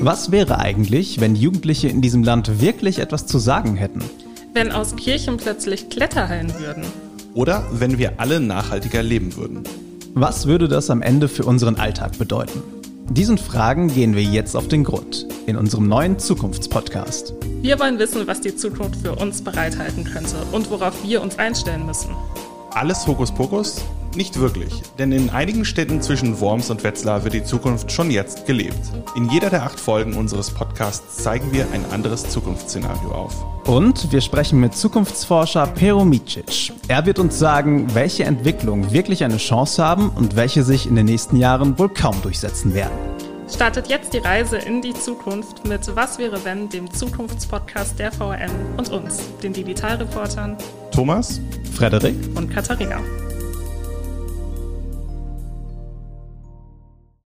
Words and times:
Was 0.00 0.30
wäre 0.30 0.60
eigentlich, 0.60 1.20
wenn 1.20 1.34
Jugendliche 1.34 1.88
in 1.88 2.00
diesem 2.00 2.22
Land 2.22 2.60
wirklich 2.60 3.00
etwas 3.00 3.26
zu 3.26 3.38
sagen 3.38 3.74
hätten? 3.74 4.00
Wenn 4.54 4.70
aus 4.70 4.94
Kirchen 4.94 5.38
plötzlich 5.38 5.88
Kletterhallen 5.88 6.56
würden? 6.60 6.84
Oder 7.34 7.66
wenn 7.72 7.98
wir 7.98 8.20
alle 8.20 8.38
nachhaltiger 8.38 9.02
leben 9.02 9.34
würden? 9.34 9.64
Was 10.14 10.46
würde 10.46 10.68
das 10.68 10.88
am 10.90 11.02
Ende 11.02 11.26
für 11.26 11.44
unseren 11.44 11.74
Alltag 11.76 12.16
bedeuten? 12.16 12.62
Diesen 13.10 13.38
Fragen 13.38 13.88
gehen 13.88 14.14
wir 14.14 14.22
jetzt 14.22 14.54
auf 14.54 14.68
den 14.68 14.84
Grund 14.84 15.26
in 15.46 15.56
unserem 15.56 15.88
neuen 15.88 16.20
Zukunftspodcast. 16.20 17.34
Wir 17.62 17.80
wollen 17.80 17.98
wissen, 17.98 18.24
was 18.28 18.40
die 18.40 18.54
Zukunft 18.54 19.00
für 19.02 19.16
uns 19.16 19.42
bereithalten 19.42 20.04
könnte 20.04 20.36
und 20.52 20.70
worauf 20.70 21.02
wir 21.02 21.22
uns 21.22 21.40
einstellen 21.40 21.86
müssen. 21.86 22.10
Alles 22.70 23.04
Hokuspokus? 23.04 23.82
Nicht 24.18 24.40
wirklich, 24.40 24.82
denn 24.98 25.12
in 25.12 25.30
einigen 25.30 25.64
Städten 25.64 26.02
zwischen 26.02 26.40
Worms 26.40 26.70
und 26.70 26.82
Wetzlar 26.82 27.22
wird 27.22 27.34
die 27.34 27.44
Zukunft 27.44 27.92
schon 27.92 28.10
jetzt 28.10 28.46
gelebt. 28.46 28.74
In 29.14 29.30
jeder 29.30 29.48
der 29.48 29.62
acht 29.62 29.78
Folgen 29.78 30.14
unseres 30.14 30.50
Podcasts 30.50 31.22
zeigen 31.22 31.52
wir 31.52 31.68
ein 31.72 31.84
anderes 31.92 32.28
Zukunftsszenario 32.28 33.12
auf. 33.12 33.36
Und 33.68 34.10
wir 34.10 34.20
sprechen 34.20 34.58
mit 34.58 34.74
Zukunftsforscher 34.74 35.68
Pero 35.68 36.04
Micic. 36.04 36.72
Er 36.88 37.06
wird 37.06 37.20
uns 37.20 37.38
sagen, 37.38 37.94
welche 37.94 38.24
Entwicklungen 38.24 38.90
wirklich 38.90 39.22
eine 39.22 39.36
Chance 39.36 39.84
haben 39.84 40.08
und 40.08 40.34
welche 40.34 40.64
sich 40.64 40.88
in 40.88 40.96
den 40.96 41.06
nächsten 41.06 41.36
Jahren 41.36 41.78
wohl 41.78 41.88
kaum 41.88 42.20
durchsetzen 42.20 42.74
werden. 42.74 42.98
Startet 43.48 43.86
jetzt 43.86 44.14
die 44.14 44.18
Reise 44.18 44.56
in 44.56 44.82
die 44.82 44.94
Zukunft 44.94 45.64
mit 45.64 45.94
Was 45.94 46.18
wäre 46.18 46.44
wenn, 46.44 46.68
dem 46.68 46.92
Zukunftspodcast 46.92 48.00
der 48.00 48.10
VRN 48.10 48.50
und 48.76 48.90
uns, 48.90 49.20
den 49.44 49.52
Digitalreportern 49.52 50.56
Thomas, 50.90 51.40
Frederik 51.72 52.16
und 52.34 52.52
Katharina. 52.52 52.98